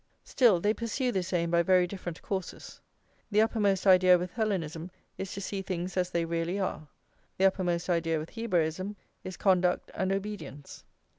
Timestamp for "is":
5.19-5.31, 9.23-9.37